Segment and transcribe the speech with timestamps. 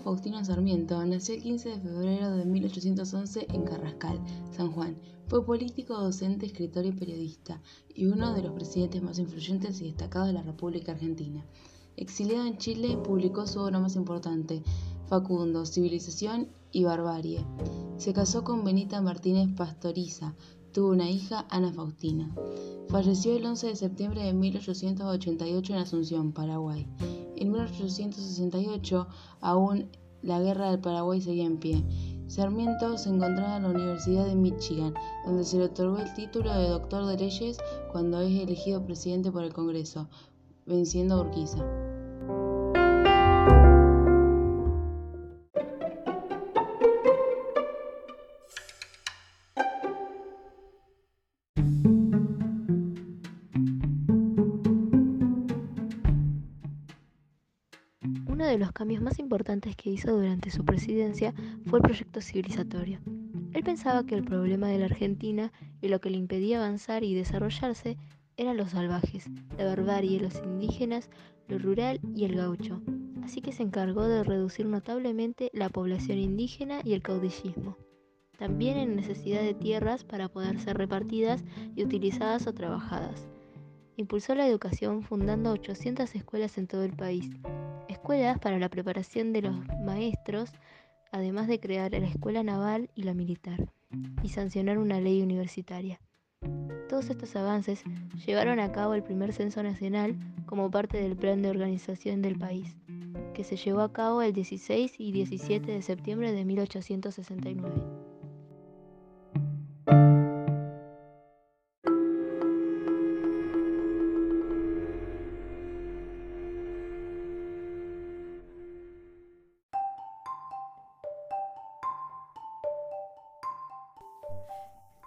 [0.00, 4.18] Faustino Sarmiento nació el 15 de febrero de 1811 en Carrascal,
[4.50, 4.96] San Juan.
[5.28, 7.60] Fue político, docente, escritor y periodista,
[7.94, 11.44] y uno de los presidentes más influyentes y destacados de la República Argentina.
[11.96, 14.62] Exiliado en Chile, publicó su obra más importante,
[15.06, 17.44] Facundo, Civilización y Barbarie.
[17.98, 20.34] Se casó con Benita Martínez Pastoriza,
[20.72, 22.34] tuvo una hija, Ana Faustina.
[22.88, 26.88] Falleció el 11 de septiembre de 1888 en Asunción, Paraguay.
[27.40, 29.08] En 1868,
[29.40, 29.90] aún
[30.22, 31.82] la guerra del Paraguay seguía en pie.
[32.26, 34.94] Sarmiento se encontraba en la Universidad de Michigan,
[35.24, 37.58] donde se le otorgó el título de doctor de leyes
[37.90, 40.08] cuando es elegido presidente por el Congreso,
[40.66, 41.89] venciendo a Urquiza.
[58.40, 61.34] Uno de los cambios más importantes que hizo durante su presidencia
[61.66, 62.98] fue el proyecto civilizatorio.
[63.52, 65.52] Él pensaba que el problema de la Argentina
[65.82, 67.98] y lo que le impedía avanzar y desarrollarse
[68.38, 71.10] eran los salvajes, la barbarie, los indígenas,
[71.48, 72.80] lo rural y el gaucho.
[73.22, 77.76] Así que se encargó de reducir notablemente la población indígena y el caudillismo.
[78.38, 81.44] También en necesidad de tierras para poder ser repartidas
[81.76, 83.28] y utilizadas o trabajadas.
[84.00, 87.28] Impulsó la educación fundando 800 escuelas en todo el país,
[87.86, 90.52] escuelas para la preparación de los maestros,
[91.12, 93.70] además de crear la escuela naval y la militar,
[94.22, 96.00] y sancionar una ley universitaria.
[96.88, 97.84] Todos estos avances
[98.24, 102.74] llevaron a cabo el primer censo nacional como parte del plan de organización del país,
[103.34, 107.99] que se llevó a cabo el 16 y 17 de septiembre de 1869.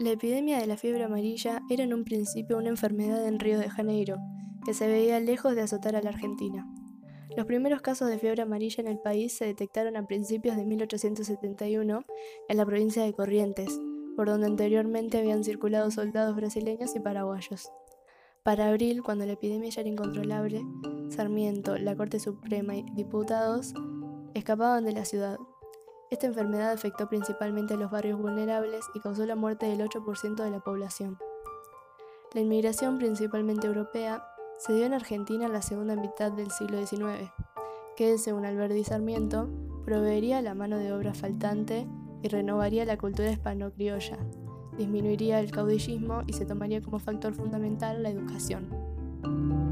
[0.00, 3.70] La epidemia de la fiebre amarilla era en un principio una enfermedad en Río de
[3.70, 4.16] Janeiro,
[4.64, 6.66] que se veía lejos de azotar a la Argentina.
[7.36, 12.04] Los primeros casos de fiebre amarilla en el país se detectaron a principios de 1871
[12.48, 13.80] en la provincia de Corrientes,
[14.16, 17.70] por donde anteriormente habían circulado soldados brasileños y paraguayos.
[18.42, 20.60] Para abril, cuando la epidemia ya era incontrolable,
[21.08, 23.74] Sarmiento, la Corte Suprema y diputados
[24.34, 25.38] escapaban de la ciudad,
[26.10, 30.50] esta enfermedad afectó principalmente a los barrios vulnerables y causó la muerte del 8% de
[30.50, 31.18] la población.
[32.32, 34.26] La inmigración, principalmente europea,
[34.58, 37.30] se dio en Argentina en la segunda mitad del siglo XIX,
[37.96, 39.48] que, según Alberti Sarmiento,
[39.84, 41.86] proveería la mano de obra faltante
[42.22, 44.18] y renovaría la cultura hispano-criolla,
[44.76, 49.63] disminuiría el caudillismo y se tomaría como factor fundamental la educación.